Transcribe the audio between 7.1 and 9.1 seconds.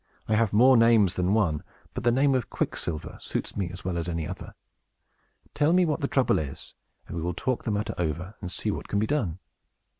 we will talk the matter over, and see what can be